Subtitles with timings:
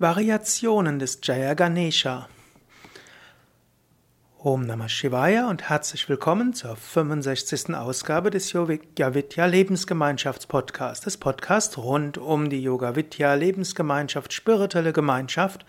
[0.00, 2.28] Variationen des Jaya Ganesha.
[4.38, 7.74] Om Namah Shivaya und herzlich willkommen zur 65.
[7.74, 15.66] Ausgabe des Yoga Vidya Lebensgemeinschafts-Podcasts, des Podcasts rund um die Yoga Vidya Lebensgemeinschaft, spirituelle Gemeinschaft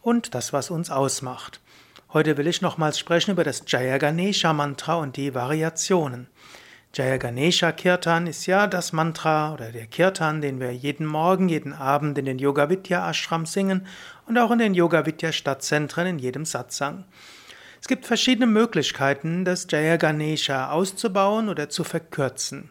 [0.00, 1.60] und das, was uns ausmacht.
[2.12, 6.28] Heute will ich nochmals sprechen über das Jaya Ganesha Mantra und die Variationen.
[6.94, 11.72] Jaya Ganesha Kirtan ist ja das Mantra oder der Kirtan, den wir jeden Morgen, jeden
[11.72, 13.86] Abend in den Yoga Vidya Ashram singen
[14.26, 17.04] und auch in den Yoga Vidya Stadtzentren in jedem Satsang.
[17.80, 22.70] Es gibt verschiedene Möglichkeiten, das Jaya Ganesha auszubauen oder zu verkürzen.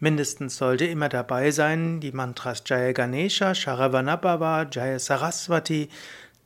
[0.00, 5.88] Mindestens sollte immer dabei sein die Mantras Jaya Ganesha, Sharavanabhava, Jaya Saraswati,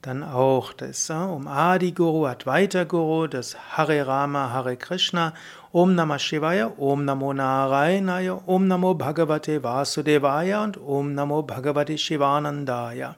[0.02, 5.34] dann auch das um Adi Guru, Advaita Guru, das Hare Rama, Hare Krishna,
[5.73, 13.16] Om Namah Shivaya, Om Namo Narayanaya, Om Namo Bhagavate Vasudevaya und Om Namo Bhagavate Shivanandaya.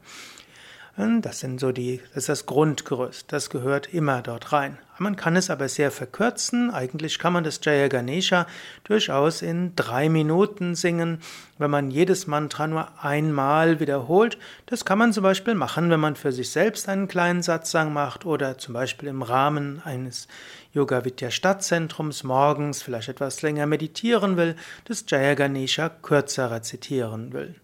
[0.96, 3.32] Das sind so die, das ist das Grundgerüst.
[3.32, 4.78] Das gehört immer dort rein.
[5.02, 6.70] Man kann es aber sehr verkürzen.
[6.70, 8.46] Eigentlich kann man das Jaya Ganesha
[8.84, 11.20] durchaus in drei Minuten singen,
[11.56, 14.36] wenn man jedes Mantra nur einmal wiederholt.
[14.66, 18.26] Das kann man zum Beispiel machen, wenn man für sich selbst einen kleinen Satzang macht
[18.26, 20.28] oder zum Beispiel im Rahmen eines
[20.74, 27.54] Yoga Vidya Stadtzentrums morgens vielleicht etwas länger meditieren will, das Jaya Ganesha kürzer rezitieren will.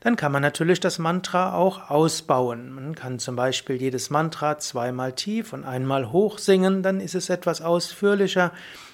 [0.00, 2.72] Dann kann man natürlich das Mantra auch ausbauen.
[2.72, 7.28] Man kann zum Beispiel jedes Mantra zweimal tief und einmal hoch singen, dann ist es
[7.28, 8.52] etwas ausführlicher.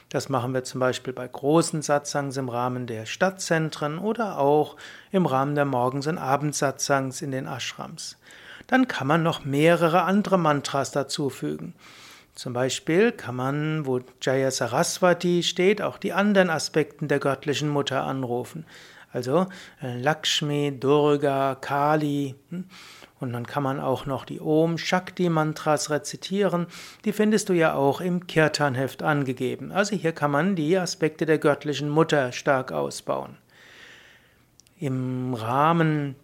[0.09, 4.77] Das machen wir zum Beispiel bei großen Satsangs im Rahmen der Stadtzentren oder auch
[5.11, 8.17] im Rahmen der Morgens- und Abendsatsangs in den Ashrams.
[8.67, 11.75] Dann kann man noch mehrere andere Mantras dazufügen.
[12.37, 18.05] Zum Beispiel kann man, wo Jaya Saraswati steht, auch die anderen Aspekten der göttlichen Mutter
[18.05, 18.67] anrufen.
[19.11, 19.47] Also
[19.83, 22.35] äh, Lakshmi, Durga, Kali.
[22.51, 22.67] Hm?
[23.19, 26.67] Und dann kann man auch noch die Om Shakti Mantras rezitieren.
[27.07, 29.73] Die findest du ja auch im Kirtan-Heft angegeben.
[29.73, 33.39] Also hier kann man die Aspekte der göttlichen Mutter stark ausbauen.
[34.79, 36.17] Im Rahmen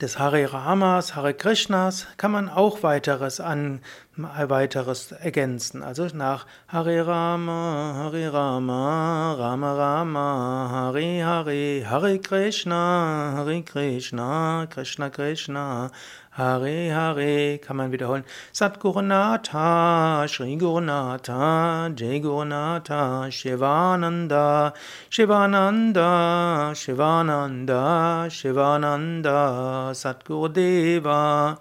[0.00, 3.82] des Hare Ramas, Hare Krishnas kann man auch weiteres an
[4.16, 5.82] weiteres ergänzen.
[5.82, 15.10] Also nach Hare Rama, Hare Rama, Rama Rama, Hare Hare, Hare Krishna, Hare Krishna, Krishna
[15.10, 15.90] Krishna,
[16.30, 18.24] Hare Hare kann man wiederholen.
[18.52, 24.74] Satgurunatha, Sri Gurunatha, Jai Gurunatha, Shivananda,
[25.10, 31.58] Shivananda, Shivananda, Shivananda, Satgurudeva.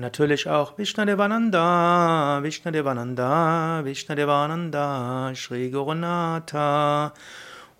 [0.00, 7.12] Und natürlich auch Vishnadevananda, Vishnadevananda, Vishnadevananda, Sri Gurunatha.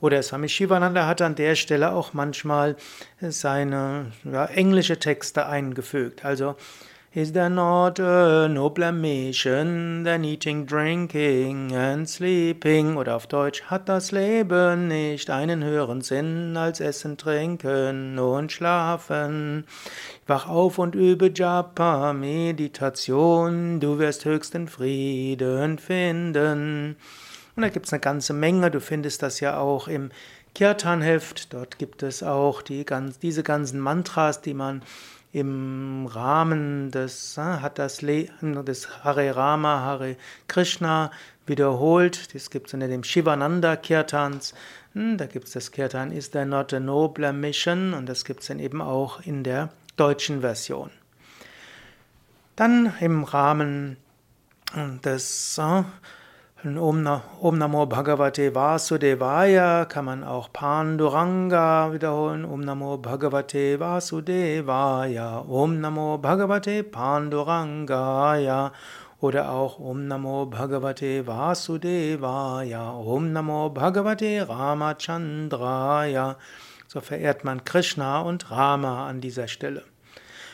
[0.02, 2.76] Oder Swami Shivananda hat an der Stelle auch manchmal
[3.22, 6.22] seine ja, englische Texte eingefügt.
[6.22, 6.56] Also,
[7.12, 12.96] Is there not a nobler mission than eating, drinking and sleeping?
[12.96, 19.64] Oder auf Deutsch, hat das Leben nicht einen höheren Sinn als Essen, Trinken und Schlafen?
[20.28, 26.94] Wach auf und übe Japa, Meditation, du wirst höchsten Frieden finden.
[27.56, 28.70] Und da gibt es eine ganze Menge.
[28.70, 30.10] Du findest das ja auch im
[30.54, 31.52] Kirtan-Heft.
[31.54, 32.86] Dort gibt es auch die,
[33.20, 34.82] diese ganzen Mantras, die man
[35.32, 40.16] im Rahmen des, äh, hat das des Hare Rama, Hare
[40.48, 41.10] Krishna
[41.46, 42.34] wiederholt.
[42.34, 44.54] Das gibt es unter dem Shivananda Kirtans.
[44.94, 47.94] Hm, da gibt es das Kirtan Is there not a nobler mission?
[47.94, 50.90] Und das gibt es dann eben auch in der deutschen Version.
[52.56, 53.96] Dann im Rahmen
[55.04, 55.54] des
[56.64, 57.02] äh, Om,
[57.58, 62.44] Namo Bhagavate Vasudevaya kann man auch Panduranga wiederholen.
[62.44, 65.38] Om Namo Bhagavate Vasudevaya.
[65.48, 68.72] Om Namo Bhagavate Pandurangaya.
[69.20, 72.90] Oder auch Om Namo Bhagavate Vasudevaya.
[72.92, 76.36] Om Namo Bhagavate Ramachandraya.
[76.86, 79.84] So verehrt man Krishna und Rama an dieser Stelle.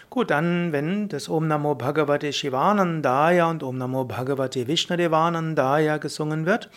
[0.09, 6.71] Gut, dann, wenn das Om Namo Bhagavate Shivanandaya und Om Namo Bhagavate Vishnadevanandaya gesungen wird,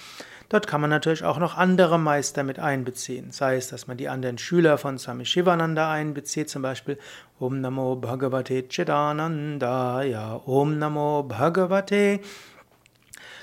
[0.49, 3.31] dort kann man natürlich auch noch andere Meister mit einbeziehen.
[3.31, 6.97] Sei es, dass man die anderen Schüler von Swami Shivananda einbezieht, zum Beispiel
[7.39, 12.19] Om Namo Bhagavate Chidanandaya, Om Namo Bhagavate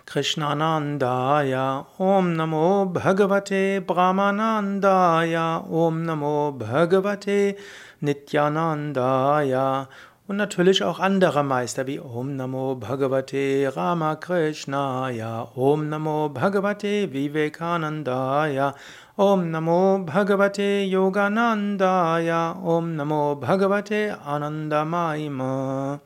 [0.06, 7.56] Krishnanandaya, Om Namo Bhagavate Brahmanandaya, Om Namo Bhagavate
[8.00, 9.88] Nityanandaya
[10.28, 18.74] und natürlich auch andere Meister wie Om Namo Bhagavate Ramakrishnaya, Om Namo Bhagavate Vivekanandaya,
[19.18, 22.54] Om Namo Bhagavate Yoganandaya.
[22.62, 26.00] Om Namo Bhagavate Anandamaima.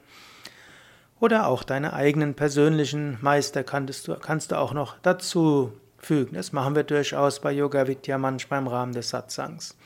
[1.20, 6.34] Oder auch deine eigenen persönlichen Meister kannst du, kannst du auch noch dazu fügen.
[6.34, 9.76] Das machen wir durchaus bei Yoga Vidya manchmal im Rahmen des Satsangs.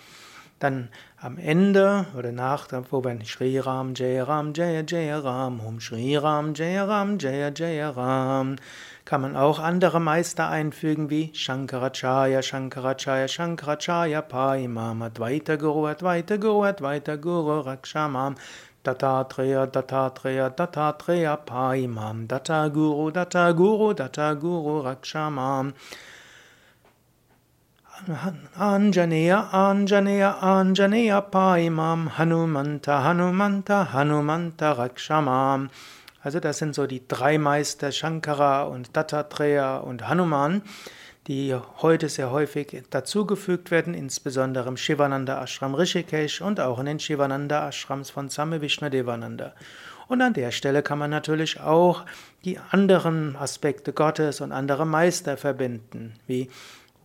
[0.60, 5.80] Dann am Ende oder nach, wo wir Shri Ram Jaya Ram Jaya Jaya Ram Om
[5.80, 8.56] Shri Ram Jaya Ram Jaya Jaya Ram
[9.04, 16.62] kann man auch andere Meister einfügen wie Shankaracharya Shankaracharya Shankaracharya Paimam Advaita Guru Advaita Guru
[16.62, 18.36] Advaita Guru Rakshamam
[18.84, 25.72] Dattatreya, Dattatreya, Dattatreya, Paimam, Datta Guru, Datta Guru, Datta Guru, Rakshamam.
[28.58, 35.70] Anjaneya, Anjaneya, Anjaneya, Paimam, Hanumanta, Hanumanta, Hanumanta, Rakshamam.
[36.22, 40.62] Also das sind so die drei Meister Shankara und Dattatreya und Hanuman
[41.26, 47.00] die heute sehr häufig dazugefügt werden, insbesondere im Shivananda Ashram Rishikesh und auch in den
[47.00, 49.54] Shivananda Ashrams von Same Vishnadevananda.
[50.06, 52.04] Und an der Stelle kann man natürlich auch
[52.44, 56.50] die anderen Aspekte Gottes und andere Meister verbinden, wie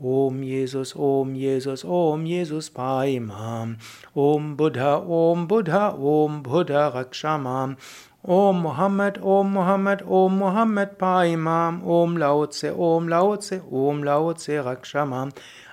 [0.02, 3.78] Om Jesus, Om Jesus, Om Jesus Paimam,
[4.14, 7.78] Om Buddha, Om Buddha, Om Buddha Rakshamam,
[8.24, 14.34] Om Muhammad, Om Muhammad, Om Muhammad Paimam, Om Lao Tse, Om Lao Tse, Om Lao
[14.34, 15.32] Tse Rakshamam,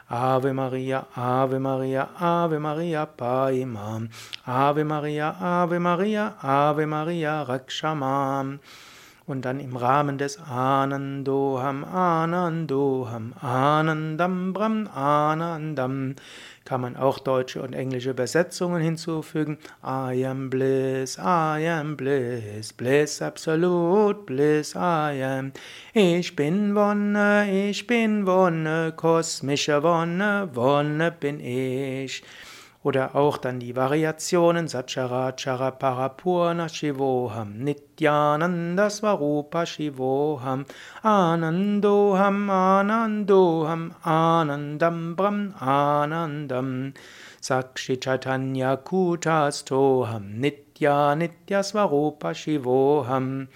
[0.08, 4.08] Ave Maria, Ave Maria, Ave Maria Paimam,
[4.46, 8.60] Ave Maria, Ave Maria, Ave Maria Rakshamam.
[9.26, 16.14] Und dann im Rahmen des Anandoham, Anandoham, Anandam, Bram, Anandam
[16.64, 19.58] kann man auch deutsche und englische Übersetzungen hinzufügen.
[19.84, 25.52] I am bliss, I am bliss, bliss absolute, bliss I am.
[25.93, 32.23] Ich bin Wonne, ich bin Wonne, kosmische Wonne, Wonne bin ich.
[32.86, 40.66] Oder auch dann die Variationen Satcharachara Parapurna Shivoham Nityananda Svarupa Shivoham
[41.02, 46.94] Anandoham Anandoham Anandam Brahm Anandam
[47.40, 53.48] Sakshi Chaitanya Kutastoham Nitya Nitya Svarupa Shivoham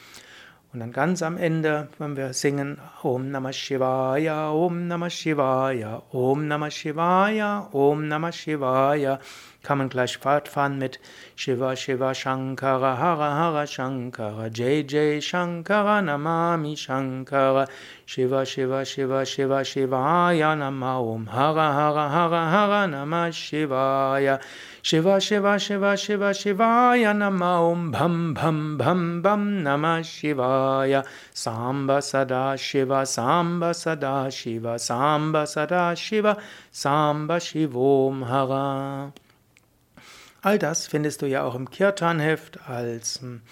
[0.72, 6.46] und dann ganz am Ende, wenn wir singen Om Namah Shivaya, Om Namah Shivaya, Om
[6.46, 9.18] Namah Shivaya, Om Namah Shivaya,
[9.62, 10.98] kann man gleich fortfahren mit
[11.36, 17.68] Shiva Shiva Shankara Hara Hara Shankara Jai Jai Shankara Namami Shankara
[18.06, 24.40] Shiva Shiva Shiva Shiva Shivaya Nama Om Hara Hara Hara Hara Namah Shivaya
[24.82, 32.56] Shiva Shiva Shiva Shiva Shivaya Nama Om Bham Bham Bham Bham Namah Shivaya Samba Sada
[32.58, 36.42] Shiva Samba Sada Shiva Samba Sada Shiva
[36.72, 39.12] Samba Shivom Hara
[40.42, 43.42] All das findest du ja auch im Kirtan-Heft als hm,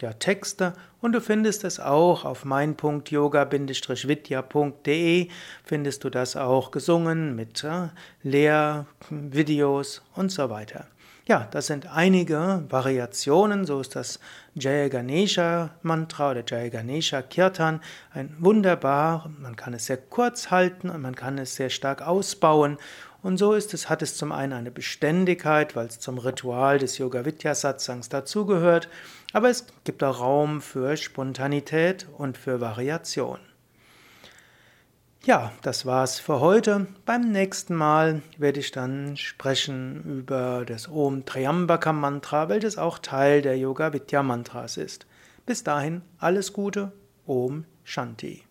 [0.00, 0.72] ja, Texte.
[1.00, 5.28] Und du findest es auch auf mein.yoga-vidya.de
[5.64, 7.88] findest du das auch gesungen mit äh,
[8.22, 10.86] Lehrvideos und so weiter.
[11.28, 14.18] Ja, das sind einige Variationen, so ist das
[14.54, 17.82] Jaya Ganesha Mantra oder Jaya Ganesha Kirtan.
[18.14, 22.78] Ein wunderbar, man kann es sehr kurz halten und man kann es sehr stark ausbauen
[23.22, 26.98] und so ist es, hat es zum einen eine Beständigkeit, weil es zum Ritual des
[26.98, 28.88] Yoga Vidya Satsangs dazugehört,
[29.32, 33.38] aber es gibt auch Raum für Spontanität und für Variation.
[35.24, 36.86] Ja, das war's für heute.
[37.04, 43.42] Beim nächsten Mal werde ich dann sprechen über das Om Triambaka Mantra, welches auch Teil
[43.42, 45.06] der Yoga Vidya Mantras ist.
[45.44, 46.92] Bis dahin alles Gute,
[47.26, 48.47] Om Shanti.